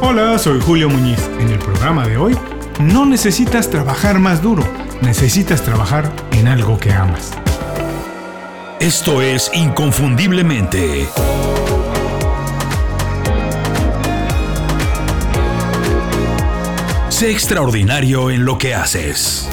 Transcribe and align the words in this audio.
Hola, 0.00 0.38
soy 0.38 0.60
Julio 0.60 0.88
Muñiz. 0.88 1.18
En 1.40 1.50
el 1.50 1.58
programa 1.58 2.06
de 2.06 2.16
hoy, 2.16 2.38
no 2.80 3.04
necesitas 3.04 3.68
trabajar 3.68 4.20
más 4.20 4.40
duro, 4.40 4.62
necesitas 5.02 5.62
trabajar 5.62 6.10
en 6.30 6.46
algo 6.46 6.78
que 6.78 6.92
amas. 6.92 7.32
Esto 8.78 9.22
es 9.22 9.50
Inconfundiblemente. 9.52 11.08
Sé 17.08 17.32
extraordinario 17.32 18.30
en 18.30 18.44
lo 18.44 18.56
que 18.56 18.76
haces. 18.76 19.48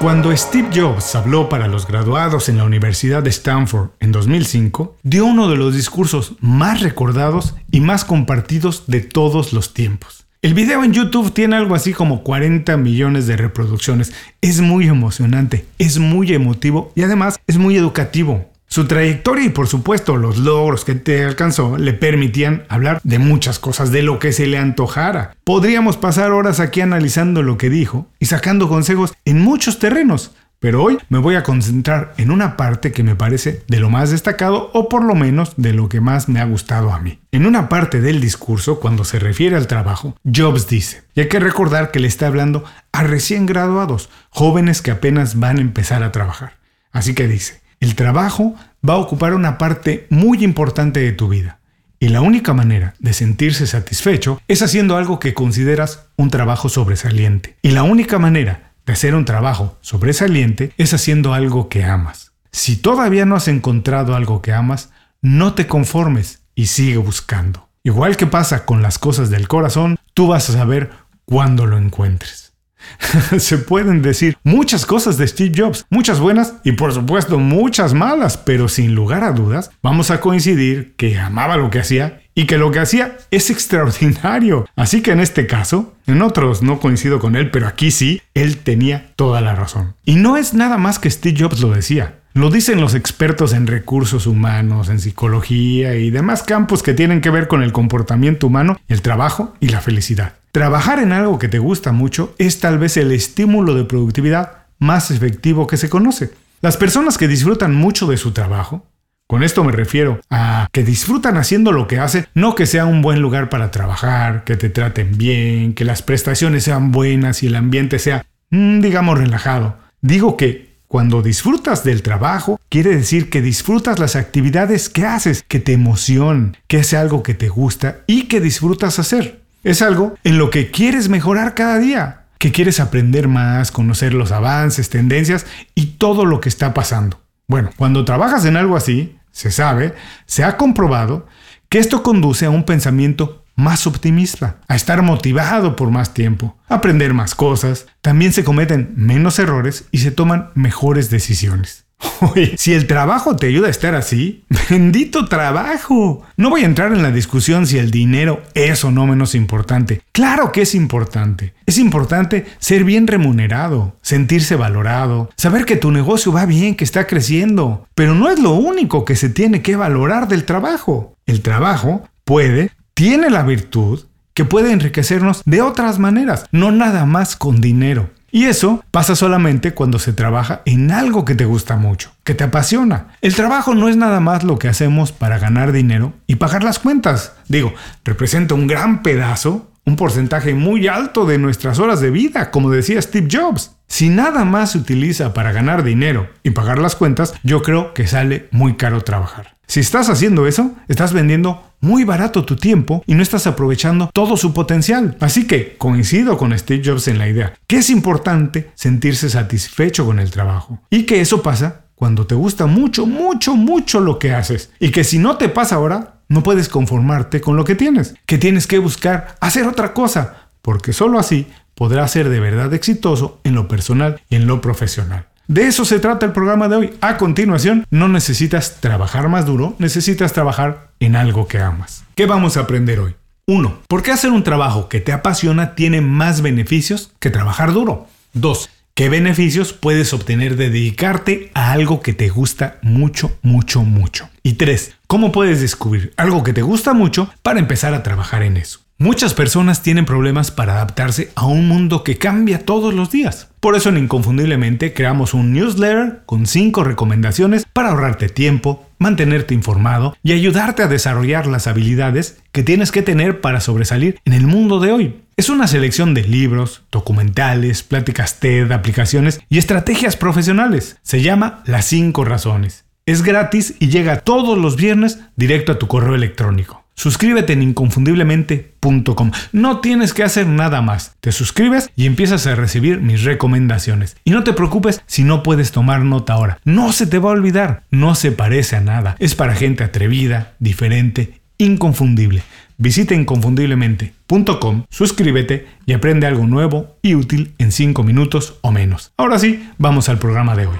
Cuando 0.00 0.34
Steve 0.36 0.68
Jobs 0.72 1.16
habló 1.16 1.48
para 1.48 1.66
los 1.66 1.88
graduados 1.88 2.48
en 2.48 2.56
la 2.56 2.62
Universidad 2.62 3.20
de 3.20 3.30
Stanford 3.30 3.90
en 3.98 4.12
2005, 4.12 4.96
dio 5.02 5.26
uno 5.26 5.50
de 5.50 5.56
los 5.56 5.74
discursos 5.74 6.34
más 6.38 6.82
recordados 6.82 7.56
y 7.72 7.80
más 7.80 8.04
compartidos 8.04 8.84
de 8.86 9.00
todos 9.00 9.52
los 9.52 9.74
tiempos. 9.74 10.24
El 10.40 10.54
video 10.54 10.84
en 10.84 10.92
YouTube 10.92 11.32
tiene 11.32 11.56
algo 11.56 11.74
así 11.74 11.92
como 11.92 12.22
40 12.22 12.76
millones 12.76 13.26
de 13.26 13.36
reproducciones. 13.36 14.12
Es 14.40 14.60
muy 14.60 14.86
emocionante, 14.86 15.66
es 15.78 15.98
muy 15.98 16.32
emotivo 16.32 16.92
y 16.94 17.02
además 17.02 17.40
es 17.48 17.58
muy 17.58 17.76
educativo. 17.76 18.48
Su 18.70 18.86
trayectoria 18.86 19.46
y 19.46 19.48
por 19.48 19.66
supuesto 19.66 20.18
los 20.18 20.36
logros 20.36 20.84
que 20.84 20.94
te 20.94 21.24
alcanzó 21.24 21.78
le 21.78 21.94
permitían 21.94 22.64
hablar 22.68 23.00
de 23.02 23.18
muchas 23.18 23.58
cosas, 23.58 23.90
de 23.90 24.02
lo 24.02 24.18
que 24.18 24.32
se 24.32 24.46
le 24.46 24.58
antojara. 24.58 25.34
Podríamos 25.42 25.96
pasar 25.96 26.32
horas 26.32 26.60
aquí 26.60 26.82
analizando 26.82 27.42
lo 27.42 27.56
que 27.56 27.70
dijo 27.70 28.08
y 28.18 28.26
sacando 28.26 28.68
consejos 28.68 29.14
en 29.24 29.40
muchos 29.40 29.78
terrenos, 29.78 30.32
pero 30.60 30.82
hoy 30.82 30.98
me 31.08 31.18
voy 31.18 31.36
a 31.36 31.44
concentrar 31.44 32.12
en 32.18 32.30
una 32.30 32.58
parte 32.58 32.92
que 32.92 33.02
me 33.02 33.16
parece 33.16 33.62
de 33.68 33.80
lo 33.80 33.88
más 33.88 34.10
destacado 34.10 34.70
o 34.74 34.90
por 34.90 35.02
lo 35.02 35.14
menos 35.14 35.54
de 35.56 35.72
lo 35.72 35.88
que 35.88 36.02
más 36.02 36.28
me 36.28 36.40
ha 36.40 36.44
gustado 36.44 36.92
a 36.92 37.00
mí. 37.00 37.20
En 37.32 37.46
una 37.46 37.70
parte 37.70 38.02
del 38.02 38.20
discurso, 38.20 38.80
cuando 38.80 39.04
se 39.04 39.18
refiere 39.18 39.56
al 39.56 39.66
trabajo, 39.66 40.14
Jobs 40.24 40.68
dice, 40.68 41.04
y 41.14 41.20
hay 41.20 41.28
que 41.28 41.40
recordar 41.40 41.90
que 41.90 42.00
le 42.00 42.08
está 42.08 42.26
hablando 42.26 42.64
a 42.92 43.02
recién 43.02 43.46
graduados, 43.46 44.10
jóvenes 44.28 44.82
que 44.82 44.90
apenas 44.90 45.38
van 45.38 45.56
a 45.56 45.62
empezar 45.62 46.02
a 46.02 46.12
trabajar. 46.12 46.58
Así 46.92 47.14
que 47.14 47.28
dice, 47.28 47.62
el 47.80 47.94
trabajo 47.94 48.54
va 48.86 48.94
a 48.94 48.98
ocupar 48.98 49.34
una 49.34 49.58
parte 49.58 50.06
muy 50.10 50.42
importante 50.44 51.00
de 51.00 51.12
tu 51.12 51.28
vida. 51.28 51.58
Y 52.00 52.08
la 52.08 52.20
única 52.20 52.54
manera 52.54 52.94
de 53.00 53.12
sentirse 53.12 53.66
satisfecho 53.66 54.40
es 54.46 54.62
haciendo 54.62 54.96
algo 54.96 55.18
que 55.18 55.34
consideras 55.34 56.06
un 56.16 56.30
trabajo 56.30 56.68
sobresaliente. 56.68 57.56
Y 57.62 57.70
la 57.72 57.82
única 57.82 58.18
manera 58.18 58.72
de 58.86 58.92
hacer 58.92 59.14
un 59.14 59.24
trabajo 59.24 59.76
sobresaliente 59.80 60.72
es 60.78 60.94
haciendo 60.94 61.34
algo 61.34 61.68
que 61.68 61.84
amas. 61.84 62.32
Si 62.52 62.76
todavía 62.76 63.26
no 63.26 63.34
has 63.36 63.48
encontrado 63.48 64.14
algo 64.14 64.42
que 64.42 64.52
amas, 64.52 64.90
no 65.20 65.54
te 65.54 65.66
conformes 65.66 66.42
y 66.54 66.66
sigue 66.66 66.98
buscando. 66.98 67.68
Igual 67.82 68.16
que 68.16 68.26
pasa 68.26 68.64
con 68.64 68.82
las 68.82 68.98
cosas 68.98 69.30
del 69.30 69.48
corazón, 69.48 69.98
tú 70.14 70.28
vas 70.28 70.48
a 70.50 70.52
saber 70.52 70.90
cuándo 71.24 71.66
lo 71.66 71.78
encuentres. 71.78 72.47
Se 73.38 73.58
pueden 73.58 74.02
decir 74.02 74.36
muchas 74.44 74.86
cosas 74.86 75.18
de 75.18 75.26
Steve 75.26 75.52
Jobs, 75.56 75.86
muchas 75.90 76.20
buenas 76.20 76.54
y 76.64 76.72
por 76.72 76.92
supuesto 76.92 77.38
muchas 77.38 77.94
malas, 77.94 78.36
pero 78.36 78.68
sin 78.68 78.94
lugar 78.94 79.24
a 79.24 79.32
dudas 79.32 79.70
vamos 79.82 80.10
a 80.10 80.20
coincidir 80.20 80.94
que 80.96 81.18
amaba 81.18 81.56
lo 81.56 81.70
que 81.70 81.80
hacía 81.80 82.20
y 82.34 82.46
que 82.46 82.56
lo 82.56 82.70
que 82.70 82.78
hacía 82.78 83.16
es 83.32 83.50
extraordinario. 83.50 84.68
Así 84.76 85.02
que 85.02 85.10
en 85.10 85.18
este 85.18 85.48
caso, 85.48 85.94
en 86.06 86.22
otros 86.22 86.62
no 86.62 86.78
coincido 86.78 87.18
con 87.18 87.34
él, 87.34 87.50
pero 87.50 87.66
aquí 87.66 87.90
sí, 87.90 88.22
él 88.34 88.58
tenía 88.58 89.12
toda 89.16 89.40
la 89.40 89.56
razón. 89.56 89.96
Y 90.04 90.14
no 90.14 90.36
es 90.36 90.54
nada 90.54 90.78
más 90.78 91.00
que 91.00 91.10
Steve 91.10 91.36
Jobs 91.36 91.60
lo 91.60 91.70
decía. 91.70 92.17
Lo 92.38 92.50
dicen 92.50 92.80
los 92.80 92.94
expertos 92.94 93.52
en 93.52 93.66
recursos 93.66 94.28
humanos, 94.28 94.90
en 94.90 95.00
psicología 95.00 95.96
y 95.96 96.10
demás 96.10 96.44
campos 96.44 96.84
que 96.84 96.94
tienen 96.94 97.20
que 97.20 97.30
ver 97.30 97.48
con 97.48 97.64
el 97.64 97.72
comportamiento 97.72 98.46
humano, 98.46 98.78
el 98.86 99.02
trabajo 99.02 99.56
y 99.58 99.70
la 99.70 99.80
felicidad. 99.80 100.34
Trabajar 100.52 101.00
en 101.00 101.10
algo 101.10 101.40
que 101.40 101.48
te 101.48 101.58
gusta 101.58 101.90
mucho 101.90 102.36
es 102.38 102.60
tal 102.60 102.78
vez 102.78 102.96
el 102.96 103.10
estímulo 103.10 103.74
de 103.74 103.82
productividad 103.82 104.66
más 104.78 105.10
efectivo 105.10 105.66
que 105.66 105.76
se 105.76 105.90
conoce. 105.90 106.30
Las 106.60 106.76
personas 106.76 107.18
que 107.18 107.26
disfrutan 107.26 107.74
mucho 107.74 108.06
de 108.06 108.16
su 108.16 108.30
trabajo, 108.30 108.86
con 109.26 109.42
esto 109.42 109.64
me 109.64 109.72
refiero 109.72 110.20
a 110.30 110.68
que 110.70 110.84
disfrutan 110.84 111.38
haciendo 111.38 111.72
lo 111.72 111.88
que 111.88 111.98
hacen, 111.98 112.28
no 112.34 112.54
que 112.54 112.66
sea 112.66 112.86
un 112.86 113.02
buen 113.02 113.20
lugar 113.20 113.48
para 113.48 113.72
trabajar, 113.72 114.44
que 114.44 114.56
te 114.56 114.70
traten 114.70 115.18
bien, 115.18 115.74
que 115.74 115.84
las 115.84 116.02
prestaciones 116.02 116.62
sean 116.62 116.92
buenas 116.92 117.42
y 117.42 117.48
el 117.48 117.56
ambiente 117.56 117.98
sea, 117.98 118.26
mm, 118.50 118.78
digamos, 118.78 119.18
relajado. 119.18 119.76
Digo 120.00 120.36
que 120.36 120.67
cuando 120.88 121.20
disfrutas 121.20 121.84
del 121.84 122.02
trabajo, 122.02 122.58
quiere 122.70 122.96
decir 122.96 123.28
que 123.28 123.42
disfrutas 123.42 123.98
las 123.98 124.16
actividades 124.16 124.88
que 124.88 125.04
haces, 125.04 125.44
que 125.46 125.60
te 125.60 125.74
emocionan, 125.74 126.56
que 126.66 126.78
es 126.78 126.94
algo 126.94 127.22
que 127.22 127.34
te 127.34 127.50
gusta 127.50 127.98
y 128.06 128.22
que 128.22 128.40
disfrutas 128.40 128.98
hacer. 128.98 129.42
Es 129.64 129.82
algo 129.82 130.14
en 130.24 130.38
lo 130.38 130.48
que 130.48 130.70
quieres 130.70 131.10
mejorar 131.10 131.54
cada 131.54 131.78
día, 131.78 132.22
que 132.38 132.52
quieres 132.52 132.80
aprender 132.80 133.28
más, 133.28 133.70
conocer 133.70 134.14
los 134.14 134.32
avances, 134.32 134.88
tendencias 134.88 135.44
y 135.74 135.98
todo 135.98 136.24
lo 136.24 136.40
que 136.40 136.48
está 136.48 136.72
pasando. 136.72 137.20
Bueno, 137.48 137.70
cuando 137.76 138.06
trabajas 138.06 138.46
en 138.46 138.56
algo 138.56 138.74
así, 138.74 139.18
se 139.30 139.50
sabe, 139.50 139.94
se 140.24 140.42
ha 140.42 140.56
comprobado 140.56 141.26
que 141.68 141.78
esto 141.78 142.02
conduce 142.02 142.46
a 142.46 142.50
un 142.50 142.64
pensamiento 142.64 143.37
más 143.58 143.86
optimista, 143.86 144.60
a 144.68 144.76
estar 144.76 145.02
motivado 145.02 145.76
por 145.76 145.90
más 145.90 146.14
tiempo, 146.14 146.56
a 146.68 146.76
aprender 146.76 147.12
más 147.12 147.34
cosas, 147.34 147.86
también 148.00 148.32
se 148.32 148.44
cometen 148.44 148.94
menos 148.96 149.38
errores 149.38 149.84
y 149.90 149.98
se 149.98 150.12
toman 150.12 150.50
mejores 150.54 151.10
decisiones. 151.10 151.84
Si 152.56 152.74
el 152.74 152.86
trabajo 152.86 153.36
te 153.36 153.46
ayuda 153.46 153.68
a 153.68 153.70
estar 153.70 153.94
así, 153.94 154.44
bendito 154.70 155.26
trabajo. 155.26 156.22
No 156.36 156.50
voy 156.50 156.62
a 156.62 156.66
entrar 156.66 156.92
en 156.92 157.02
la 157.02 157.10
discusión 157.10 157.66
si 157.66 157.78
el 157.78 157.90
dinero 157.90 158.42
es 158.54 158.84
o 158.84 158.90
no 158.90 159.06
menos 159.06 159.34
importante. 159.34 160.02
Claro 160.12 160.52
que 160.52 160.62
es 160.62 160.74
importante. 160.74 161.54
Es 161.66 161.78
importante 161.78 162.46
ser 162.58 162.84
bien 162.84 163.06
remunerado, 163.06 163.96
sentirse 164.02 164.56
valorado, 164.56 165.30
saber 165.36 165.64
que 165.64 165.76
tu 165.76 165.90
negocio 165.90 166.32
va 166.32 166.46
bien, 166.46 166.74
que 166.74 166.84
está 166.84 167.06
creciendo. 167.06 167.86
Pero 167.94 168.14
no 168.14 168.30
es 168.30 168.38
lo 168.38 168.52
único 168.52 169.04
que 169.04 169.16
se 169.16 169.28
tiene 169.28 169.62
que 169.62 169.76
valorar 169.76 170.28
del 170.28 170.44
trabajo. 170.44 171.16
El 171.26 171.42
trabajo 171.42 172.08
puede, 172.24 172.70
tiene 172.98 173.30
la 173.30 173.44
virtud 173.44 174.06
que 174.34 174.44
puede 174.44 174.72
enriquecernos 174.72 175.42
de 175.44 175.62
otras 175.62 176.00
maneras, 176.00 176.46
no 176.50 176.72
nada 176.72 177.04
más 177.04 177.36
con 177.36 177.60
dinero. 177.60 178.10
Y 178.32 178.46
eso 178.46 178.82
pasa 178.90 179.14
solamente 179.14 179.72
cuando 179.72 180.00
se 180.00 180.12
trabaja 180.12 180.62
en 180.64 180.90
algo 180.90 181.24
que 181.24 181.36
te 181.36 181.44
gusta 181.44 181.76
mucho, 181.76 182.10
que 182.24 182.34
te 182.34 182.42
apasiona. 182.42 183.14
El 183.20 183.36
trabajo 183.36 183.76
no 183.76 183.88
es 183.88 183.96
nada 183.96 184.18
más 184.18 184.42
lo 184.42 184.58
que 184.58 184.66
hacemos 184.66 185.12
para 185.12 185.38
ganar 185.38 185.70
dinero 185.70 186.12
y 186.26 186.34
pagar 186.34 186.64
las 186.64 186.80
cuentas. 186.80 187.34
Digo, 187.46 187.72
representa 188.04 188.56
un 188.56 188.66
gran 188.66 189.04
pedazo, 189.04 189.70
un 189.86 189.94
porcentaje 189.94 190.54
muy 190.54 190.88
alto 190.88 191.24
de 191.24 191.38
nuestras 191.38 191.78
horas 191.78 192.00
de 192.00 192.10
vida, 192.10 192.50
como 192.50 192.68
decía 192.68 193.00
Steve 193.00 193.28
Jobs. 193.30 193.76
Si 193.86 194.08
nada 194.08 194.44
más 194.44 194.72
se 194.72 194.78
utiliza 194.78 195.34
para 195.34 195.52
ganar 195.52 195.84
dinero 195.84 196.30
y 196.42 196.50
pagar 196.50 196.78
las 196.78 196.96
cuentas, 196.96 197.32
yo 197.44 197.62
creo 197.62 197.94
que 197.94 198.08
sale 198.08 198.48
muy 198.50 198.74
caro 198.74 199.02
trabajar. 199.02 199.56
Si 199.68 199.80
estás 199.80 200.08
haciendo 200.08 200.46
eso, 200.46 200.72
estás 200.88 201.12
vendiendo 201.12 201.67
muy 201.80 202.04
barato 202.04 202.44
tu 202.44 202.56
tiempo 202.56 203.02
y 203.06 203.14
no 203.14 203.22
estás 203.22 203.46
aprovechando 203.46 204.10
todo 204.12 204.36
su 204.36 204.52
potencial. 204.52 205.16
Así 205.20 205.46
que 205.46 205.76
coincido 205.76 206.36
con 206.36 206.56
Steve 206.58 206.82
Jobs 206.84 207.08
en 207.08 207.18
la 207.18 207.28
idea 207.28 207.54
que 207.66 207.78
es 207.78 207.90
importante 207.90 208.70
sentirse 208.74 209.30
satisfecho 209.30 210.04
con 210.04 210.18
el 210.18 210.30
trabajo 210.30 210.80
y 210.90 211.04
que 211.04 211.20
eso 211.20 211.42
pasa 211.42 211.84
cuando 211.94 212.26
te 212.26 212.34
gusta 212.34 212.66
mucho, 212.66 213.06
mucho, 213.06 213.56
mucho 213.56 214.00
lo 214.00 214.18
que 214.18 214.32
haces 214.32 214.70
y 214.78 214.90
que 214.90 215.04
si 215.04 215.18
no 215.18 215.36
te 215.36 215.48
pasa 215.48 215.76
ahora, 215.76 216.20
no 216.28 216.42
puedes 216.42 216.68
conformarte 216.68 217.40
con 217.40 217.56
lo 217.56 217.64
que 217.64 217.74
tienes, 217.74 218.14
que 218.26 218.38
tienes 218.38 218.66
que 218.66 218.78
buscar 218.78 219.36
hacer 219.40 219.66
otra 219.66 219.94
cosa, 219.94 220.48
porque 220.62 220.92
solo 220.92 221.18
así 221.18 221.46
podrás 221.74 222.10
ser 222.10 222.28
de 222.28 222.40
verdad 222.40 222.72
exitoso 222.74 223.40
en 223.44 223.54
lo 223.54 223.66
personal 223.66 224.20
y 224.28 224.36
en 224.36 224.46
lo 224.46 224.60
profesional. 224.60 225.26
De 225.48 225.66
eso 225.66 225.86
se 225.86 225.98
trata 225.98 226.26
el 226.26 226.32
programa 226.32 226.68
de 226.68 226.76
hoy. 226.76 226.90
A 227.00 227.16
continuación, 227.16 227.86
no 227.88 228.06
necesitas 228.08 228.82
trabajar 228.82 229.30
más 229.30 229.46
duro, 229.46 229.74
necesitas 229.78 230.34
trabajar 230.34 230.90
en 231.00 231.16
algo 231.16 231.48
que 231.48 231.58
amas. 231.58 232.04
¿Qué 232.14 232.26
vamos 232.26 232.58
a 232.58 232.60
aprender 232.60 233.00
hoy? 233.00 233.16
1. 233.46 233.80
¿Por 233.88 234.02
qué 234.02 234.12
hacer 234.12 234.30
un 234.30 234.44
trabajo 234.44 234.90
que 234.90 235.00
te 235.00 235.10
apasiona 235.10 235.74
tiene 235.74 236.02
más 236.02 236.42
beneficios 236.42 237.12
que 237.18 237.30
trabajar 237.30 237.72
duro? 237.72 238.08
2. 238.34 238.68
¿Qué 238.92 239.08
beneficios 239.08 239.72
puedes 239.72 240.12
obtener 240.12 240.56
de 240.56 240.68
dedicarte 240.68 241.50
a 241.54 241.72
algo 241.72 242.02
que 242.02 242.12
te 242.12 242.28
gusta 242.28 242.76
mucho, 242.82 243.38
mucho, 243.40 243.84
mucho? 243.84 244.28
Y 244.48 244.54
3. 244.54 244.94
¿Cómo 245.06 245.30
puedes 245.30 245.60
descubrir 245.60 246.14
algo 246.16 246.42
que 246.42 246.54
te 246.54 246.62
gusta 246.62 246.94
mucho 246.94 247.30
para 247.42 247.60
empezar 247.60 247.92
a 247.92 248.02
trabajar 248.02 248.42
en 248.42 248.56
eso? 248.56 248.80
Muchas 248.96 249.34
personas 249.34 249.82
tienen 249.82 250.06
problemas 250.06 250.50
para 250.50 250.72
adaptarse 250.72 251.30
a 251.34 251.44
un 251.44 251.68
mundo 251.68 252.02
que 252.02 252.16
cambia 252.16 252.64
todos 252.64 252.94
los 252.94 253.10
días. 253.10 253.50
Por 253.60 253.76
eso 253.76 253.90
en 253.90 253.98
Inconfundiblemente 253.98 254.94
creamos 254.94 255.34
un 255.34 255.52
newsletter 255.52 256.22
con 256.24 256.46
5 256.46 256.82
recomendaciones 256.82 257.66
para 257.70 257.90
ahorrarte 257.90 258.30
tiempo, 258.30 258.88
mantenerte 258.98 259.52
informado 259.52 260.16
y 260.22 260.32
ayudarte 260.32 260.82
a 260.82 260.88
desarrollar 260.88 261.46
las 261.46 261.66
habilidades 261.66 262.38
que 262.50 262.62
tienes 262.62 262.90
que 262.90 263.02
tener 263.02 263.42
para 263.42 263.60
sobresalir 263.60 264.18
en 264.24 264.32
el 264.32 264.46
mundo 264.46 264.80
de 264.80 264.92
hoy. 264.92 265.20
Es 265.36 265.50
una 265.50 265.66
selección 265.66 266.14
de 266.14 266.22
libros, 266.22 266.84
documentales, 266.90 267.82
pláticas 267.82 268.40
TED, 268.40 268.72
aplicaciones 268.72 269.42
y 269.50 269.58
estrategias 269.58 270.16
profesionales. 270.16 270.96
Se 271.02 271.20
llama 271.20 271.62
Las 271.66 271.84
5 271.84 272.24
Razones. 272.24 272.87
Es 273.08 273.22
gratis 273.22 273.74
y 273.78 273.88
llega 273.88 274.20
todos 274.20 274.58
los 274.58 274.76
viernes 274.76 275.18
directo 275.34 275.72
a 275.72 275.78
tu 275.78 275.86
correo 275.86 276.14
electrónico. 276.14 276.84
Suscríbete 276.94 277.54
en 277.54 277.62
inconfundiblemente.com. 277.62 279.30
No 279.50 279.80
tienes 279.80 280.12
que 280.12 280.24
hacer 280.24 280.46
nada 280.46 280.82
más. 280.82 281.14
Te 281.22 281.32
suscribes 281.32 281.90
y 281.96 282.04
empiezas 282.04 282.46
a 282.46 282.54
recibir 282.54 283.00
mis 283.00 283.24
recomendaciones. 283.24 284.18
Y 284.24 284.32
no 284.32 284.44
te 284.44 284.52
preocupes 284.52 285.00
si 285.06 285.24
no 285.24 285.42
puedes 285.42 285.72
tomar 285.72 286.02
nota 286.02 286.34
ahora. 286.34 286.58
No 286.66 286.92
se 286.92 287.06
te 287.06 287.18
va 287.18 287.30
a 287.30 287.32
olvidar. 287.32 287.84
No 287.90 288.14
se 288.14 288.30
parece 288.30 288.76
a 288.76 288.82
nada. 288.82 289.16
Es 289.20 289.34
para 289.34 289.54
gente 289.54 289.84
atrevida, 289.84 290.52
diferente, 290.58 291.40
inconfundible. 291.56 292.42
Visita 292.76 293.14
inconfundiblemente.com, 293.14 294.84
suscríbete 294.90 295.66
y 295.86 295.94
aprende 295.94 296.26
algo 296.26 296.46
nuevo 296.46 296.98
y 297.00 297.14
útil 297.14 297.54
en 297.56 297.72
5 297.72 298.02
minutos 298.02 298.58
o 298.60 298.70
menos. 298.70 299.12
Ahora 299.16 299.38
sí, 299.38 299.66
vamos 299.78 300.10
al 300.10 300.18
programa 300.18 300.54
de 300.54 300.66
hoy. 300.66 300.76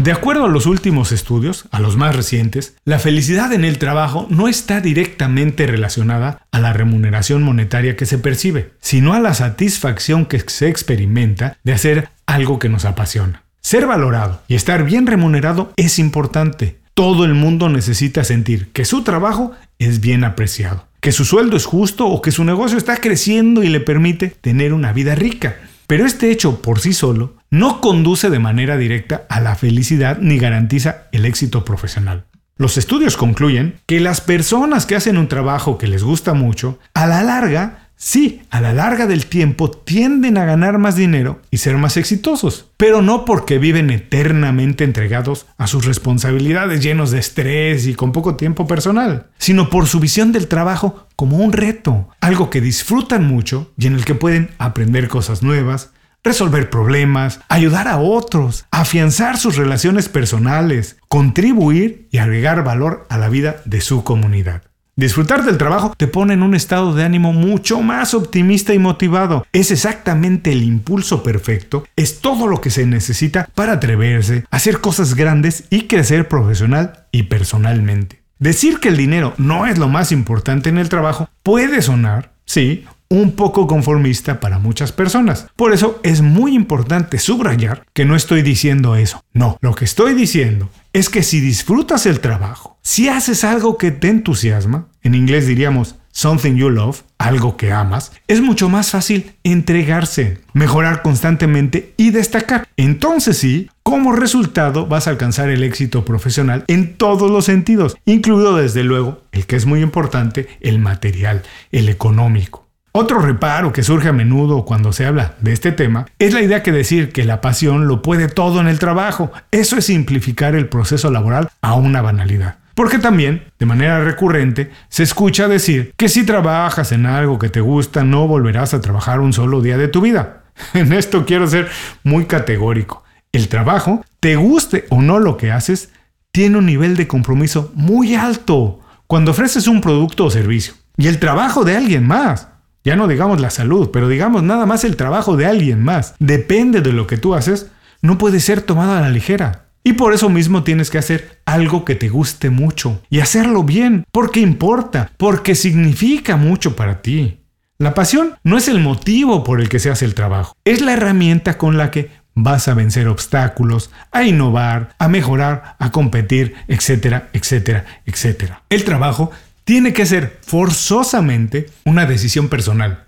De 0.00 0.12
acuerdo 0.12 0.46
a 0.46 0.48
los 0.48 0.64
últimos 0.64 1.12
estudios, 1.12 1.66
a 1.72 1.78
los 1.78 1.98
más 1.98 2.16
recientes, 2.16 2.74
la 2.86 2.98
felicidad 2.98 3.52
en 3.52 3.66
el 3.66 3.76
trabajo 3.76 4.26
no 4.30 4.48
está 4.48 4.80
directamente 4.80 5.66
relacionada 5.66 6.46
a 6.52 6.58
la 6.58 6.72
remuneración 6.72 7.42
monetaria 7.42 7.96
que 7.96 8.06
se 8.06 8.16
percibe, 8.16 8.72
sino 8.80 9.12
a 9.12 9.20
la 9.20 9.34
satisfacción 9.34 10.24
que 10.24 10.40
se 10.40 10.68
experimenta 10.70 11.58
de 11.64 11.74
hacer 11.74 12.08
algo 12.24 12.58
que 12.58 12.70
nos 12.70 12.86
apasiona. 12.86 13.42
Ser 13.60 13.86
valorado 13.86 14.40
y 14.48 14.54
estar 14.54 14.84
bien 14.84 15.06
remunerado 15.06 15.74
es 15.76 15.98
importante. 15.98 16.78
Todo 16.94 17.26
el 17.26 17.34
mundo 17.34 17.68
necesita 17.68 18.24
sentir 18.24 18.72
que 18.72 18.86
su 18.86 19.02
trabajo 19.02 19.52
es 19.78 20.00
bien 20.00 20.24
apreciado, 20.24 20.86
que 21.00 21.12
su 21.12 21.26
sueldo 21.26 21.58
es 21.58 21.66
justo 21.66 22.06
o 22.06 22.22
que 22.22 22.32
su 22.32 22.42
negocio 22.44 22.78
está 22.78 22.96
creciendo 22.96 23.62
y 23.62 23.68
le 23.68 23.80
permite 23.80 24.28
tener 24.28 24.72
una 24.72 24.94
vida 24.94 25.14
rica. 25.14 25.56
Pero 25.86 26.06
este 26.06 26.30
hecho 26.30 26.62
por 26.62 26.80
sí 26.80 26.94
solo 26.94 27.34
no 27.50 27.80
conduce 27.80 28.30
de 28.30 28.38
manera 28.38 28.76
directa 28.76 29.26
a 29.28 29.40
la 29.40 29.56
felicidad 29.56 30.18
ni 30.20 30.38
garantiza 30.38 31.08
el 31.12 31.26
éxito 31.26 31.64
profesional. 31.64 32.26
Los 32.56 32.76
estudios 32.76 33.16
concluyen 33.16 33.80
que 33.86 34.00
las 34.00 34.20
personas 34.20 34.86
que 34.86 34.94
hacen 34.94 35.16
un 35.16 35.28
trabajo 35.28 35.78
que 35.78 35.88
les 35.88 36.04
gusta 36.04 36.34
mucho, 36.34 36.78
a 36.94 37.06
la 37.06 37.22
larga, 37.22 37.88
sí, 37.96 38.42
a 38.50 38.60
la 38.60 38.74
larga 38.74 39.06
del 39.06 39.26
tiempo 39.26 39.70
tienden 39.70 40.36
a 40.36 40.44
ganar 40.44 40.78
más 40.78 40.94
dinero 40.94 41.40
y 41.50 41.56
ser 41.56 41.78
más 41.78 41.96
exitosos, 41.96 42.66
pero 42.76 43.00
no 43.00 43.24
porque 43.24 43.58
viven 43.58 43.90
eternamente 43.90 44.84
entregados 44.84 45.46
a 45.56 45.66
sus 45.66 45.86
responsabilidades 45.86 46.82
llenos 46.82 47.10
de 47.10 47.18
estrés 47.18 47.86
y 47.86 47.94
con 47.94 48.12
poco 48.12 48.36
tiempo 48.36 48.66
personal, 48.66 49.28
sino 49.38 49.70
por 49.70 49.86
su 49.86 49.98
visión 49.98 50.30
del 50.30 50.46
trabajo 50.46 51.08
como 51.16 51.38
un 51.38 51.52
reto, 51.52 52.10
algo 52.20 52.50
que 52.50 52.60
disfrutan 52.60 53.26
mucho 53.26 53.72
y 53.78 53.86
en 53.86 53.94
el 53.94 54.04
que 54.04 54.14
pueden 54.14 54.50
aprender 54.58 55.08
cosas 55.08 55.42
nuevas, 55.42 55.92
resolver 56.22 56.70
problemas, 56.70 57.40
ayudar 57.48 57.88
a 57.88 57.98
otros, 57.98 58.66
afianzar 58.70 59.36
sus 59.36 59.56
relaciones 59.56 60.08
personales, 60.08 60.96
contribuir 61.08 62.08
y 62.10 62.18
agregar 62.18 62.62
valor 62.64 63.06
a 63.08 63.18
la 63.18 63.28
vida 63.28 63.62
de 63.64 63.80
su 63.80 64.04
comunidad. 64.04 64.62
Disfrutar 64.96 65.44
del 65.44 65.56
trabajo 65.56 65.94
te 65.96 66.08
pone 66.08 66.34
en 66.34 66.42
un 66.42 66.54
estado 66.54 66.94
de 66.94 67.04
ánimo 67.04 67.32
mucho 67.32 67.80
más 67.80 68.12
optimista 68.12 68.74
y 68.74 68.78
motivado. 68.78 69.46
Es 69.50 69.70
exactamente 69.70 70.52
el 70.52 70.62
impulso 70.62 71.22
perfecto, 71.22 71.84
es 71.96 72.20
todo 72.20 72.46
lo 72.46 72.60
que 72.60 72.68
se 72.68 72.84
necesita 72.84 73.48
para 73.54 73.72
atreverse, 73.72 74.44
hacer 74.50 74.82
cosas 74.82 75.14
grandes 75.14 75.64
y 75.70 75.86
crecer 75.86 76.28
profesional 76.28 77.06
y 77.12 77.22
personalmente. 77.22 78.20
Decir 78.38 78.78
que 78.78 78.88
el 78.88 78.98
dinero 78.98 79.32
no 79.38 79.66
es 79.66 79.78
lo 79.78 79.88
más 79.88 80.12
importante 80.12 80.68
en 80.68 80.76
el 80.76 80.90
trabajo 80.90 81.30
puede 81.42 81.80
sonar, 81.80 82.32
sí, 82.44 82.84
un 83.10 83.32
poco 83.32 83.66
conformista 83.66 84.38
para 84.38 84.60
muchas 84.60 84.92
personas. 84.92 85.48
Por 85.56 85.72
eso 85.72 86.00
es 86.04 86.22
muy 86.22 86.54
importante 86.54 87.18
subrayar 87.18 87.84
que 87.92 88.04
no 88.04 88.14
estoy 88.14 88.42
diciendo 88.42 88.94
eso. 88.94 89.22
No, 89.34 89.58
lo 89.60 89.74
que 89.74 89.84
estoy 89.84 90.14
diciendo 90.14 90.70
es 90.92 91.10
que 91.10 91.24
si 91.24 91.40
disfrutas 91.40 92.06
el 92.06 92.20
trabajo, 92.20 92.78
si 92.82 93.08
haces 93.08 93.42
algo 93.42 93.76
que 93.76 93.90
te 93.90 94.08
entusiasma, 94.08 94.86
en 95.02 95.16
inglés 95.16 95.46
diríamos 95.46 95.96
something 96.12 96.54
you 96.54 96.70
love, 96.70 97.02
algo 97.18 97.56
que 97.56 97.72
amas, 97.72 98.12
es 98.28 98.40
mucho 98.40 98.68
más 98.68 98.90
fácil 98.90 99.32
entregarse, 99.42 100.38
mejorar 100.52 101.02
constantemente 101.02 101.94
y 101.96 102.10
destacar. 102.10 102.68
Entonces 102.76 103.38
sí, 103.38 103.70
como 103.82 104.12
resultado 104.12 104.86
vas 104.86 105.06
a 105.06 105.10
alcanzar 105.10 105.50
el 105.50 105.64
éxito 105.64 106.04
profesional 106.04 106.64
en 106.68 106.96
todos 106.96 107.30
los 107.30 107.44
sentidos, 107.44 107.96
incluido 108.04 108.56
desde 108.56 108.84
luego 108.84 109.22
el 109.32 109.46
que 109.46 109.56
es 109.56 109.66
muy 109.66 109.80
importante, 109.80 110.48
el 110.60 110.78
material, 110.78 111.42
el 111.72 111.88
económico. 111.88 112.69
Otro 112.92 113.20
reparo 113.20 113.72
que 113.72 113.84
surge 113.84 114.08
a 114.08 114.12
menudo 114.12 114.64
cuando 114.64 114.92
se 114.92 115.06
habla 115.06 115.34
de 115.40 115.52
este 115.52 115.70
tema 115.70 116.06
es 116.18 116.34
la 116.34 116.42
idea 116.42 116.64
que 116.64 116.72
decir 116.72 117.12
que 117.12 117.24
la 117.24 117.40
pasión 117.40 117.86
lo 117.86 118.02
puede 118.02 118.26
todo 118.26 118.60
en 118.60 118.66
el 118.66 118.80
trabajo. 118.80 119.30
Eso 119.52 119.76
es 119.76 119.86
simplificar 119.86 120.56
el 120.56 120.68
proceso 120.68 121.08
laboral 121.08 121.50
a 121.62 121.74
una 121.74 122.02
banalidad. 122.02 122.56
Porque 122.74 122.98
también, 122.98 123.44
de 123.60 123.66
manera 123.66 124.02
recurrente, 124.02 124.72
se 124.88 125.04
escucha 125.04 125.46
decir 125.46 125.92
que 125.96 126.08
si 126.08 126.26
trabajas 126.26 126.90
en 126.90 127.06
algo 127.06 127.38
que 127.38 127.48
te 127.48 127.60
gusta 127.60 128.02
no 128.02 128.26
volverás 128.26 128.74
a 128.74 128.80
trabajar 128.80 129.20
un 129.20 129.32
solo 129.32 129.60
día 129.60 129.78
de 129.78 129.88
tu 129.88 130.00
vida. 130.00 130.42
En 130.74 130.92
esto 130.92 131.24
quiero 131.24 131.46
ser 131.46 131.68
muy 132.02 132.24
categórico. 132.24 133.04
El 133.30 133.46
trabajo, 133.48 134.04
te 134.18 134.34
guste 134.34 134.86
o 134.90 135.00
no 135.00 135.20
lo 135.20 135.36
que 135.36 135.52
haces, 135.52 135.90
tiene 136.32 136.58
un 136.58 136.66
nivel 136.66 136.96
de 136.96 137.06
compromiso 137.06 137.70
muy 137.74 138.16
alto 138.16 138.80
cuando 139.06 139.30
ofreces 139.30 139.68
un 139.68 139.80
producto 139.80 140.24
o 140.24 140.30
servicio. 140.30 140.74
Y 140.96 141.06
el 141.06 141.18
trabajo 141.18 141.64
de 141.64 141.76
alguien 141.76 142.06
más, 142.06 142.48
ya 142.84 142.96
no 142.96 143.08
digamos 143.08 143.40
la 143.40 143.50
salud, 143.50 143.90
pero 143.92 144.08
digamos 144.08 144.42
nada 144.42 144.66
más 144.66 144.84
el 144.84 144.96
trabajo 144.96 145.36
de 145.36 145.46
alguien 145.46 145.82
más, 145.82 146.14
depende 146.18 146.80
de 146.80 146.92
lo 146.92 147.06
que 147.06 147.18
tú 147.18 147.34
haces, 147.34 147.70
no 148.02 148.18
puede 148.18 148.40
ser 148.40 148.62
tomado 148.62 148.92
a 148.92 149.00
la 149.00 149.10
ligera. 149.10 149.66
Y 149.82 149.94
por 149.94 150.12
eso 150.12 150.28
mismo 150.28 150.62
tienes 150.62 150.90
que 150.90 150.98
hacer 150.98 151.40
algo 151.46 151.84
que 151.84 151.94
te 151.94 152.08
guste 152.10 152.50
mucho 152.50 153.00
y 153.08 153.20
hacerlo 153.20 153.62
bien, 153.62 154.04
porque 154.12 154.40
importa, 154.40 155.10
porque 155.16 155.54
significa 155.54 156.36
mucho 156.36 156.76
para 156.76 157.00
ti. 157.00 157.40
La 157.78 157.94
pasión 157.94 158.34
no 158.44 158.58
es 158.58 158.68
el 158.68 158.80
motivo 158.80 159.42
por 159.42 159.58
el 159.58 159.70
que 159.70 159.78
se 159.78 159.90
hace 159.90 160.04
el 160.04 160.14
trabajo, 160.14 160.54
es 160.66 160.82
la 160.82 160.92
herramienta 160.92 161.56
con 161.56 161.78
la 161.78 161.90
que 161.90 162.10
vas 162.34 162.68
a 162.68 162.74
vencer 162.74 163.08
obstáculos, 163.08 163.90
a 164.12 164.24
innovar, 164.24 164.94
a 164.98 165.08
mejorar, 165.08 165.76
a 165.78 165.90
competir, 165.90 166.54
etcétera, 166.68 167.30
etcétera, 167.32 167.86
etcétera. 168.04 168.62
El 168.68 168.84
trabajo 168.84 169.30
tiene 169.70 169.92
que 169.92 170.04
ser 170.04 170.40
forzosamente 170.42 171.70
una 171.84 172.04
decisión 172.04 172.48
personal 172.48 173.04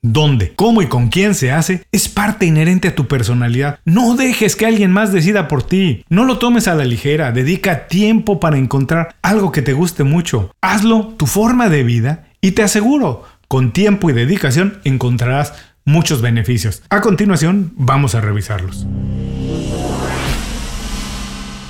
dónde, 0.00 0.52
cómo 0.54 0.80
y 0.80 0.86
con 0.86 1.08
quién 1.08 1.34
se 1.34 1.50
hace 1.50 1.82
es 1.90 2.08
parte 2.08 2.46
inherente 2.46 2.86
a 2.86 2.94
tu 2.94 3.08
personalidad. 3.08 3.80
No 3.84 4.14
dejes 4.14 4.54
que 4.54 4.64
alguien 4.64 4.92
más 4.92 5.12
decida 5.12 5.48
por 5.48 5.64
ti. 5.64 6.04
No 6.08 6.24
lo 6.24 6.38
tomes 6.38 6.68
a 6.68 6.76
la 6.76 6.84
ligera. 6.84 7.32
Dedica 7.32 7.88
tiempo 7.88 8.38
para 8.38 8.58
encontrar 8.58 9.16
algo 9.22 9.50
que 9.50 9.60
te 9.60 9.72
guste 9.72 10.04
mucho. 10.04 10.52
Hazlo 10.60 11.14
tu 11.16 11.26
forma 11.26 11.68
de 11.68 11.82
vida 11.82 12.28
y 12.40 12.52
te 12.52 12.62
aseguro, 12.62 13.24
con 13.48 13.72
tiempo 13.72 14.08
y 14.08 14.12
dedicación 14.12 14.78
encontrarás 14.84 15.52
muchos 15.84 16.22
beneficios. 16.22 16.84
A 16.90 17.00
continuación, 17.00 17.72
vamos 17.74 18.14
a 18.14 18.20
revisarlos. 18.20 18.86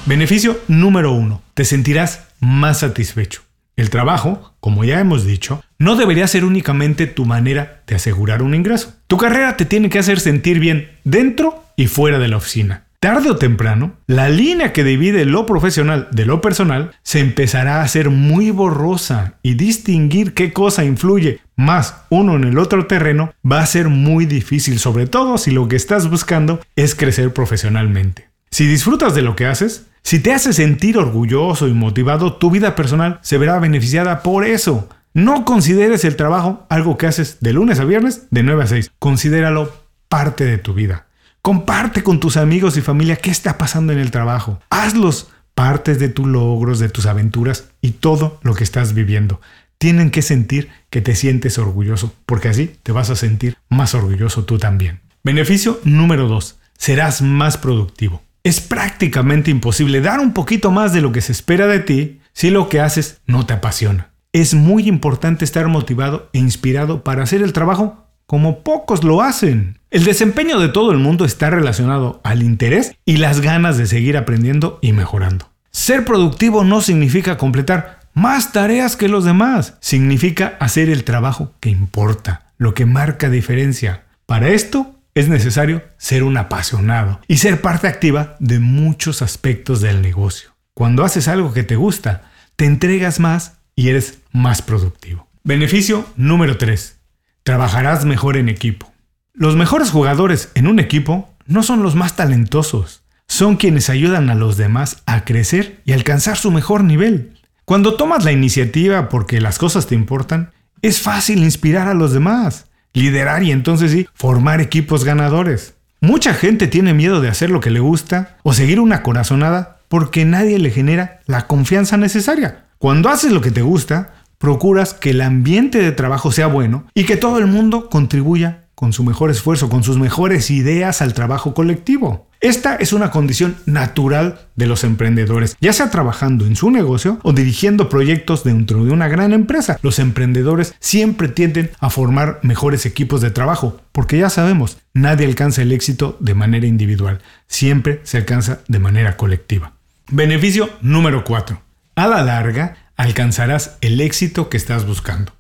Beneficio 0.05 0.61
número 0.69 1.13
uno. 1.13 1.41
Te 1.55 1.65
sentirás 1.65 2.25
más 2.41 2.81
satisfecho. 2.81 3.41
El 3.77 3.91
trabajo, 3.91 4.55
como 4.61 4.85
ya 4.85 5.01
hemos 5.01 5.25
dicho, 5.25 5.63
no 5.79 5.97
debería 5.97 6.29
ser 6.29 6.45
únicamente 6.45 7.07
tu 7.07 7.25
manera 7.25 7.83
de 7.87 7.97
asegurar 7.97 8.43
un 8.43 8.55
ingreso. 8.55 8.95
Tu 9.09 9.17
carrera 9.17 9.57
te 9.57 9.65
tiene 9.65 9.91
que 9.91 9.99
hacer 9.99 10.21
sentir 10.21 10.61
bien 10.61 10.91
dentro 11.03 11.65
y 11.77 11.89
fuera 11.89 12.19
de 12.19 12.29
la 12.29 12.37
oficina. 12.37 12.85
Tarde 13.01 13.31
o 13.31 13.37
temprano, 13.37 13.97
la 14.07 14.31
línea 14.31 14.73
que 14.73 14.83
divide 14.83 15.27
lo 15.27 15.45
profesional 15.45 16.09
de 16.11 16.25
lo 16.25 16.41
personal 16.41 16.93
se 17.03 17.21
empezará 17.21 17.81
a 17.81 17.83
hacer 17.83 18.09
muy 18.09 18.51
borrosa 18.51 19.35
y 19.43 19.55
distinguir 19.55 20.33
qué 20.33 20.55
cosa 20.55 20.85
influye 20.85 21.41
más 21.57 21.97
uno 22.09 22.37
en 22.37 22.45
el 22.45 22.59
otro 22.59 22.87
terreno 22.87 23.35
va 23.45 23.61
a 23.61 23.67
ser 23.67 23.89
muy 23.89 24.25
difícil, 24.25 24.79
sobre 24.79 25.07
todo 25.07 25.37
si 25.37 25.51
lo 25.51 25.69
que 25.69 25.77
estás 25.77 26.09
buscando 26.09 26.61
es 26.77 26.95
crecer 26.95 27.33
profesionalmente. 27.33 28.29
Si 28.51 28.67
disfrutas 28.67 29.15
de 29.15 29.23
lo 29.23 29.37
que 29.37 29.47
haces, 29.47 29.87
si 30.05 30.19
te 30.19 30.35
hace 30.35 30.53
sentir 30.53 30.99
orgulloso 30.99 31.67
y 31.67 31.73
motivado, 31.73 32.35
tu 32.35 32.51
vida 32.51 32.75
personal 32.75 33.19
se 33.23 33.39
verá 33.39 33.59
beneficiada 33.59 34.23
por 34.23 34.45
eso. 34.45 34.87
No 35.15 35.47
consideres 35.47 36.05
el 36.05 36.17
trabajo 36.17 36.67
algo 36.69 36.99
que 36.99 37.07
haces 37.07 37.39
de 37.41 37.55
lunes 37.55 37.81
a 37.81 37.85
viernes 37.85 38.27
de 38.31 38.43
9 38.43 38.65
a 38.65 38.67
6. 38.67 38.93
Considéralo 38.99 39.73
parte 40.11 40.45
de 40.45 40.59
tu 40.59 40.75
vida. 40.75 41.07
Comparte 41.41 42.03
con 42.03 42.21
tus 42.21 42.37
amigos 42.37 42.77
y 42.77 42.83
familia 42.83 43.17
qué 43.17 43.31
está 43.31 43.57
pasando 43.57 43.95
en 43.95 43.99
el 43.99 44.11
trabajo. 44.11 44.61
Hazlos 44.69 45.31
partes 45.55 45.99
de 45.99 46.11
tus 46.11 46.27
logros, 46.27 46.81
de 46.81 46.91
tus 46.91 47.07
aventuras 47.07 47.71
y 47.81 47.93
todo 47.93 48.39
lo 48.43 48.55
que 48.55 48.65
estás 48.65 48.93
viviendo. 48.93 49.41
Tienen 49.79 50.11
que 50.11 50.21
sentir 50.21 50.69
que 50.91 51.01
te 51.01 51.15
sientes 51.15 51.59
orgulloso, 51.59 52.13
porque 52.27 52.49
así 52.49 52.77
te 52.83 52.93
vas 52.93 53.09
a 53.09 53.17
sentir 53.17 53.57
más 53.71 53.95
orgulloso 53.95 54.45
tú 54.45 54.59
también. 54.59 55.01
Beneficio 55.23 55.81
número 55.85 56.29
2. 56.29 56.59
Serás 56.77 57.23
más 57.23 57.57
productivo. 57.57 58.23
Es 58.45 58.61
prácticamente 58.61 59.51
imposible 59.51 60.03
dar 60.03 60.21
un 60.21 60.35
poquito 60.35 60.71
más 60.71 60.93
de 60.93 61.01
lo 61.01 61.13
que 61.13 61.23
se 61.23 61.33
espera 61.33 61.67
de 61.67 61.81
ti 61.81 62.21
si 62.35 62.51
lo 62.51 62.69
que 62.69 62.79
haces 62.79 63.23
no 63.27 63.47
te 63.47 63.55
apasiona. 63.55 64.11
Es 64.35 64.53
muy 64.53 64.87
importante 64.87 65.47
estar 65.47 65.67
motivado 65.69 66.29
e 66.35 66.41
inspirado 66.41 67.03
para 67.03 67.23
hacer 67.23 67.41
el 67.41 67.55
trabajo 67.55 68.05
como 68.27 68.63
pocos 68.63 69.03
lo 69.03 69.23
hacen. 69.23 69.79
El 69.91 70.05
desempeño 70.05 70.59
de 70.59 70.69
todo 70.69 70.93
el 70.93 70.99
mundo 70.99 71.25
está 71.25 71.49
relacionado 71.49 72.21
al 72.23 72.43
interés 72.43 72.95
y 73.07 73.17
las 73.17 73.41
ganas 73.41 73.79
de 73.79 73.87
seguir 73.87 74.19
aprendiendo 74.19 74.79
y 74.83 74.93
mejorando. 74.93 75.49
Ser 75.71 76.05
productivo 76.05 76.65
no 76.65 76.83
significa 76.83 77.39
completar 77.39 78.01
más 78.13 78.53
tareas 78.53 78.97
que 78.97 79.09
los 79.09 79.25
demás. 79.25 79.79
Significa 79.81 80.59
hacer 80.61 80.91
el 80.91 81.05
trabajo 81.05 81.53
que 81.61 81.71
importa, 81.71 82.53
lo 82.59 82.75
que 82.75 82.85
marca 82.85 83.31
diferencia. 83.31 84.05
Para 84.27 84.51
esto 84.51 84.94
es 85.15 85.29
necesario 85.29 85.83
ser 85.97 86.25
un 86.25 86.37
apasionado 86.37 87.21
y 87.29 87.37
ser 87.37 87.61
parte 87.61 87.87
activa 87.87 88.37
de 88.41 88.59
muchos 88.59 89.23
aspectos 89.23 89.81
del 89.81 90.03
negocio. 90.03 90.51
Cuando 90.75 91.05
haces 91.05 91.29
algo 91.29 91.53
que 91.53 91.63
te 91.63 91.77
gusta, 91.77 92.31
te 92.57 92.65
entregas 92.65 93.21
más 93.21 93.59
y 93.77 93.89
eres 93.89 94.19
más 94.33 94.61
productivo. 94.61 95.29
Beneficio 95.45 96.07
número 96.17 96.59
3. 96.59 96.99
Trabajarás 97.45 98.05
mejor 98.05 98.37
en 98.37 98.49
equipo. 98.49 98.93
Los 99.33 99.57
mejores 99.57 99.91
jugadores 99.91 100.51
en 100.55 100.67
un 100.67 100.81
equipo 100.81 101.33
no 101.47 101.63
son 101.63 101.83
los 101.83 101.95
más 101.95 102.17
talentosos, 102.17 103.03
son 103.29 103.57
quienes 103.57 103.91
ayudan 103.91 104.31
a 104.31 104.35
los 104.35 104.57
demás 104.57 105.03
a 105.07 105.25
crecer 105.25 105.81
y 105.85 105.93
alcanzar 105.93 106.37
su 106.37 106.51
mejor 106.51 106.83
nivel. 106.85 107.39
Cuando 107.65 107.95
tomas 107.95 108.25
la 108.25 108.33
iniciativa 108.33 109.09
porque 109.09 109.41
las 109.41 109.59
cosas 109.59 109.87
te 109.87 109.95
importan, 109.95 110.53
es 110.83 111.01
fácil 111.01 111.43
inspirar 111.43 111.89
a 111.89 111.95
los 111.95 112.13
demás, 112.13 112.67
liderar 112.95 113.43
y 113.43 113.53
entonces 113.53 113.93
sí, 113.93 114.09
formar 114.15 114.63
equipos 114.63 115.05
ganadores. 115.05 115.75
Mucha 116.01 116.33
gente 116.33 116.67
tiene 116.67 116.95
miedo 116.95 117.21
de 117.21 117.29
hacer 117.29 117.51
lo 117.51 117.61
que 117.61 117.71
le 117.71 117.81
gusta 117.81 118.39
o 118.43 118.55
seguir 118.55 118.81
una 118.81 119.03
corazonada 119.03 119.79
porque 119.89 120.25
nadie 120.25 120.59
le 120.59 120.71
genera 120.71 121.21
la 121.27 121.47
confianza 121.47 121.97
necesaria. 121.97 122.65
Cuando 122.79 123.09
haces 123.09 123.33
lo 123.33 123.41
que 123.41 123.51
te 123.51 123.63
gusta, 123.63 124.15
procuras 124.39 124.95
que 124.95 125.11
el 125.11 125.21
ambiente 125.21 125.79
de 125.79 125.93
trabajo 125.93 126.33
sea 126.33 126.47
bueno 126.47 126.87
y 126.95 127.05
que 127.05 127.17
todo 127.17 127.39
el 127.39 127.47
mundo 127.47 127.89
contribuya 127.89 128.65
con 128.75 128.93
su 128.93 129.05
mejor 129.05 129.31
esfuerzo, 129.31 129.69
con 129.69 129.83
sus 129.83 129.99
mejores 129.99 130.51
ideas 130.51 131.01
al 131.01 131.15
trabajo 131.15 131.55
colectivo. 131.55 132.29
Esta 132.45 132.75
es 132.75 132.93
una 132.93 133.11
condición 133.11 133.57
natural 133.65 134.39
de 134.55 134.67
los 134.67 134.85
emprendedores, 134.85 135.57
ya 135.63 135.73
sea 135.73 135.89
trabajando 135.89 136.45
en 136.45 136.57
su 136.57 136.71
negocio 136.71 137.19
o 137.23 137.33
dirigiendo 137.33 137.89
proyectos 137.89 138.45
dentro 138.45 138.85
de 138.85 138.91
una 138.91 139.09
gran 139.09 139.33
empresa. 139.33 139.79
Los 139.81 139.99
emprendedores 139.99 140.75
siempre 140.79 141.29
tienden 141.29 141.71
a 141.81 141.89
formar 141.89 142.41
mejores 142.43 142.85
equipos 142.85 143.23
de 143.23 143.31
trabajo, 143.31 143.81
porque 143.93 144.19
ya 144.19 144.29
sabemos, 144.29 144.77
nadie 144.93 145.25
alcanza 145.25 145.63
el 145.63 145.73
éxito 145.73 146.19
de 146.21 146.35
manera 146.35 146.67
individual, 146.67 147.23
siempre 147.47 148.03
se 148.03 148.19
alcanza 148.19 148.61
de 148.69 148.79
manera 148.79 149.17
colectiva. 149.17 149.73
Beneficio 150.11 150.69
número 150.83 151.25
4. 151.25 151.63
A 151.97 152.07
la 152.09 152.23
larga, 152.23 152.77
alcanzarás 152.99 153.79
el 153.81 154.03
éxito 154.03 154.51
que 154.51 154.59
estás 154.59 154.87
buscando. 154.87 155.33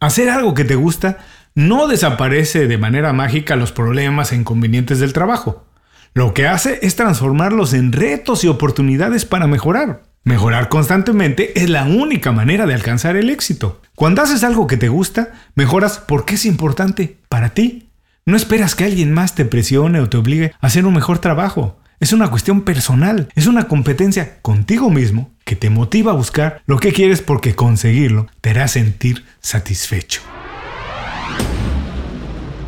Hacer 0.00 0.28
algo 0.28 0.54
que 0.54 0.64
te 0.64 0.74
gusta 0.74 1.18
no 1.54 1.86
desaparece 1.86 2.66
de 2.66 2.78
manera 2.78 3.12
mágica 3.12 3.56
los 3.56 3.70
problemas 3.70 4.32
e 4.32 4.36
inconvenientes 4.36 4.98
del 4.98 5.12
trabajo. 5.12 5.67
Lo 6.14 6.34
que 6.34 6.46
hace 6.46 6.78
es 6.82 6.96
transformarlos 6.96 7.74
en 7.74 7.92
retos 7.92 8.44
y 8.44 8.48
oportunidades 8.48 9.24
para 9.24 9.46
mejorar. 9.46 10.02
Mejorar 10.24 10.68
constantemente 10.68 11.58
es 11.60 11.70
la 11.70 11.84
única 11.84 12.32
manera 12.32 12.66
de 12.66 12.74
alcanzar 12.74 13.16
el 13.16 13.30
éxito. 13.30 13.80
Cuando 13.94 14.22
haces 14.22 14.44
algo 14.44 14.66
que 14.66 14.76
te 14.76 14.88
gusta, 14.88 15.32
mejoras 15.54 15.98
porque 15.98 16.34
es 16.34 16.44
importante 16.44 17.16
para 17.28 17.50
ti. 17.50 17.88
No 18.26 18.36
esperas 18.36 18.74
que 18.74 18.84
alguien 18.84 19.12
más 19.12 19.34
te 19.34 19.44
presione 19.44 20.00
o 20.00 20.08
te 20.08 20.18
obligue 20.18 20.52
a 20.60 20.66
hacer 20.66 20.84
un 20.84 20.94
mejor 20.94 21.18
trabajo. 21.18 21.78
Es 22.00 22.12
una 22.12 22.30
cuestión 22.30 22.62
personal, 22.62 23.28
es 23.34 23.46
una 23.46 23.66
competencia 23.66 24.40
contigo 24.40 24.90
mismo 24.90 25.32
que 25.44 25.56
te 25.56 25.70
motiva 25.70 26.12
a 26.12 26.16
buscar 26.16 26.62
lo 26.66 26.78
que 26.78 26.92
quieres 26.92 27.22
porque 27.22 27.54
conseguirlo 27.54 28.26
te 28.40 28.50
hará 28.50 28.68
sentir 28.68 29.24
satisfecho. 29.40 30.20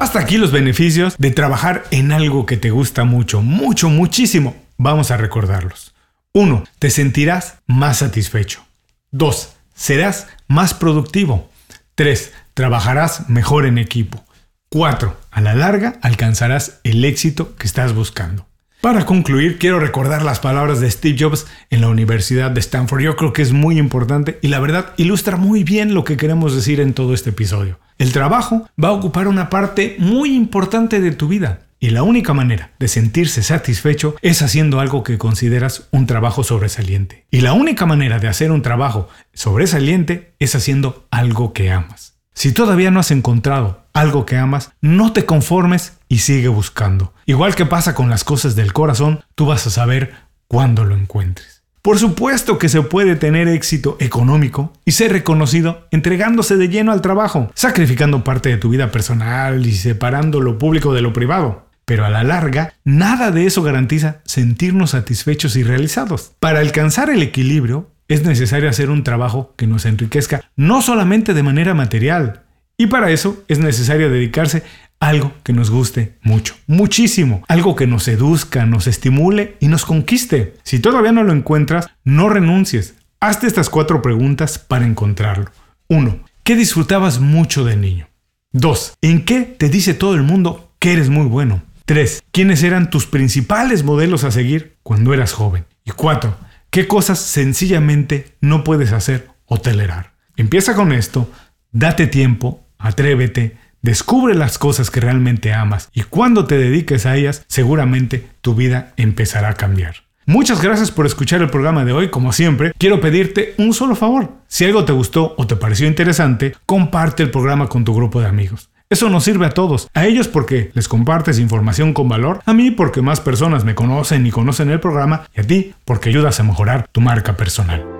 Hasta 0.01 0.19
aquí 0.19 0.39
los 0.39 0.51
beneficios 0.51 1.15
de 1.19 1.31
trabajar 1.31 1.85
en 1.91 2.11
algo 2.11 2.47
que 2.47 2.57
te 2.57 2.71
gusta 2.71 3.05
mucho, 3.05 3.43
mucho, 3.43 3.91
muchísimo. 3.91 4.57
Vamos 4.79 5.11
a 5.11 5.19
recordarlos. 5.19 5.95
1. 6.33 6.65
Te 6.79 6.89
sentirás 6.89 7.59
más 7.67 7.99
satisfecho. 7.99 8.65
2. 9.11 9.53
Serás 9.75 10.29
más 10.49 10.73
productivo. 10.73 11.51
3. 11.97 12.33
Trabajarás 12.55 13.29
mejor 13.29 13.67
en 13.67 13.77
equipo. 13.77 14.25
4. 14.71 15.21
A 15.31 15.41
la 15.43 15.55
larga 15.55 15.99
alcanzarás 16.01 16.81
el 16.83 17.05
éxito 17.05 17.55
que 17.57 17.67
estás 17.67 17.95
buscando. 17.95 18.47
Para 18.81 19.05
concluir, 19.05 19.59
quiero 19.59 19.79
recordar 19.79 20.23
las 20.23 20.41
palabras 20.41 20.81
de 20.81 20.91
Steve 20.91 21.17
Jobs 21.21 21.47
en 21.69 21.83
la 21.83 21.89
Universidad 21.89 22.51
de 22.51 22.61
Stanford. 22.61 23.03
Yo 23.03 23.15
creo 23.15 23.35
que 23.35 23.43
es 23.43 23.53
muy 23.53 23.79
importante 23.79 24.39
y 24.41 24.49
la 24.49 24.59
verdad 24.59 24.95
ilustra 24.97 25.37
muy 25.37 25.65
bien 25.65 25.93
lo 25.93 26.03
que 26.03 26.17
queremos 26.17 26.55
decir 26.55 26.81
en 26.81 26.95
todo 26.95 27.13
este 27.13 27.29
episodio. 27.29 27.79
El 27.99 28.15
trabajo 28.15 28.67
va 28.83 28.89
a 28.89 28.93
ocupar 28.93 29.29
una 29.29 29.51
parte 29.51 29.97
muy 29.99 30.35
importante 30.35 31.03
de 31.03 31.11
tu 31.11 31.29
vida. 31.29 31.67
Y 31.79 31.91
la 31.91 32.03
única 32.03 32.33
manera 32.33 32.73
de 32.79 32.89
sentirse 32.89 33.43
satisfecho 33.43 34.17
es 34.23 34.41
haciendo 34.41 34.81
algo 34.81 35.03
que 35.03 35.19
consideras 35.19 35.89
un 35.91 36.07
trabajo 36.07 36.43
sobresaliente. 36.43 37.27
Y 37.31 37.43
la 37.43 37.53
única 37.53 37.85
manera 37.85 38.19
de 38.19 38.29
hacer 38.29 38.51
un 38.51 38.63
trabajo 38.63 39.09
sobresaliente 39.35 40.33
es 40.39 40.55
haciendo 40.55 41.07
algo 41.11 41.53
que 41.53 41.71
amas. 41.71 42.10
Si 42.41 42.53
todavía 42.53 42.91
no 42.91 43.01
has 43.01 43.11
encontrado 43.11 43.83
algo 43.93 44.25
que 44.25 44.39
amas, 44.39 44.73
no 44.81 45.13
te 45.13 45.27
conformes 45.27 45.99
y 46.09 46.21
sigue 46.21 46.49
buscando. 46.49 47.13
Igual 47.27 47.55
que 47.55 47.67
pasa 47.67 47.95
con 47.95 48.09
las 48.09 48.25
cosas 48.25 48.57
del 48.57 48.73
corazón, 48.73 49.23
tú 49.35 49.45
vas 49.45 49.67
a 49.67 49.71
saber 49.71 50.15
cuándo 50.49 50.87
lo 50.87 50.97
encuentres. 50.97 51.63
Por 51.83 51.99
supuesto 51.99 52.57
que 52.57 52.71
se 52.71 52.81
puede 52.81 53.15
tener 53.15 53.47
éxito 53.47 53.99
económico 54.01 54.73
y 54.87 54.93
ser 54.93 55.13
reconocido 55.13 55.87
entregándose 55.91 56.57
de 56.57 56.71
lleno 56.71 56.93
al 56.93 57.03
trabajo, 57.03 57.51
sacrificando 57.55 58.25
parte 58.25 58.49
de 58.49 58.57
tu 58.57 58.71
vida 58.71 58.91
personal 58.91 59.67
y 59.67 59.73
separando 59.73 60.41
lo 60.41 60.57
público 60.57 60.95
de 60.95 61.03
lo 61.03 61.13
privado. 61.13 61.67
Pero 61.85 62.07
a 62.07 62.09
la 62.09 62.25
larga, 62.25 62.73
nada 62.85 63.33
de 63.33 63.45
eso 63.45 63.63
garantiza 63.63 64.23
sentirnos 64.25 64.93
satisfechos 64.93 65.57
y 65.57 65.63
realizados. 65.63 66.33
Para 66.41 66.61
alcanzar 66.61 67.11
el 67.11 67.21
equilibrio, 67.21 67.91
es 68.11 68.25
necesario 68.25 68.69
hacer 68.69 68.91
un 68.91 69.05
trabajo 69.05 69.55
que 69.57 69.69
nos 69.69 69.87
enriquezca 69.87 70.43
no 70.57 70.83
solamente 70.83 71.33
de 71.33 71.45
manera 71.45 71.75
material, 71.75 72.43
y 72.77 72.89
para 72.89 73.13
eso 73.13 73.45
es 73.47 73.61
necesario 73.61 74.11
dedicarse 74.11 74.65
a 74.99 75.09
algo 75.09 75.33
que 75.45 75.53
nos 75.53 75.71
guste 75.71 76.19
mucho, 76.23 76.57
muchísimo, 76.67 77.45
algo 77.47 77.77
que 77.77 77.87
nos 77.87 78.03
seduzca, 78.03 78.67
nos 78.67 78.89
estimule 78.89 79.57
y 79.61 79.69
nos 79.69 79.85
conquiste. 79.85 80.55
Si 80.65 80.81
todavía 80.81 81.13
no 81.13 81.23
lo 81.23 81.33
encuentras, 81.33 81.87
no 82.03 82.29
renuncies. 82.29 82.95
Hazte 83.21 83.47
estas 83.47 83.71
cuatro 83.71 84.03
preguntas 84.03 84.59
para 84.59 84.87
encontrarlo. 84.87 85.53
1. 85.89 86.19
¿Qué 86.43 86.57
disfrutabas 86.57 87.21
mucho 87.21 87.65
de 87.65 87.77
niño? 87.77 88.09
2. 88.53 88.95
¿En 89.03 89.25
qué 89.25 89.43
te 89.43 89.69
dice 89.69 89.95
todo 89.95 90.17
el 90.17 90.23
mundo 90.23 90.73
que 90.81 90.95
eres 90.95 91.11
muy 91.11 91.27
bueno? 91.27 91.63
3. 91.85 92.25
¿Quiénes 92.33 92.65
eran 92.65 92.91
tus 92.91 93.07
principales 93.07 93.85
modelos 93.85 94.25
a 94.25 94.33
seguir 94.33 94.79
cuando 94.83 95.15
eras 95.15 95.33
joven? 95.33 95.65
Y 95.85 95.93
4 95.93 96.50
¿Qué 96.71 96.87
cosas 96.87 97.19
sencillamente 97.19 98.37
no 98.41 98.63
puedes 98.63 98.93
hacer 98.93 99.27
o 99.45 99.61
tolerar? 99.61 100.13
Empieza 100.37 100.77
con 100.77 100.93
esto, 100.93 101.29
date 101.73 102.07
tiempo, 102.07 102.65
atrévete, 102.79 103.57
descubre 103.83 104.37
las 104.37 104.57
cosas 104.57 104.89
que 104.89 105.01
realmente 105.01 105.53
amas 105.53 105.89
y 105.93 106.03
cuando 106.03 106.47
te 106.47 106.59
dediques 106.59 107.07
a 107.07 107.17
ellas, 107.17 107.45
seguramente 107.49 108.25
tu 108.41 108.55
vida 108.55 108.93
empezará 108.97 109.49
a 109.49 109.55
cambiar. 109.55 109.97
Muchas 110.27 110.63
gracias 110.63 110.93
por 110.93 111.07
escuchar 111.07 111.41
el 111.41 111.51
programa 111.51 111.85
de 111.85 111.93
hoy. 111.93 112.09
Como 112.09 112.33
siempre, 112.33 112.71
quiero 112.79 113.01
pedirte 113.01 113.55
un 113.59 113.75
solo 113.75 113.97
favor. 113.97 114.31
Si 114.47 114.65
algo 114.65 114.85
te 114.85 114.93
gustó 114.93 115.35
o 115.37 115.49
te 115.49 115.57
pareció 115.57 115.89
interesante, 115.89 116.55
comparte 116.67 117.25
el 117.25 117.33
programa 117.33 117.69
con 117.69 117.85
tu 117.85 117.93
grupo 117.97 118.21
de 118.21 118.29
amigos. 118.29 118.70
Eso 118.93 119.09
nos 119.09 119.23
sirve 119.23 119.47
a 119.47 119.51
todos, 119.51 119.89
a 119.95 120.07
ellos 120.07 120.27
porque 120.27 120.73
les 120.75 120.89
compartes 120.89 121.39
información 121.39 121.95
con 121.95 122.09
valor, 122.09 122.41
a 122.45 122.53
mí 122.53 122.73
porque 122.73 123.03
más 123.03 123.21
personas 123.21 123.65
me 123.65 123.77
conocen 123.77 124.27
y 124.27 124.33
conocen 124.33 124.69
el 124.69 124.81
programa, 124.81 125.29
y 125.33 125.43
a 125.43 125.45
ti 125.45 125.75
porque 125.85 126.09
ayudas 126.09 126.41
a 126.41 126.43
mejorar 126.43 126.89
tu 126.91 127.01
marca 127.01 127.37
personal. 127.37 128.00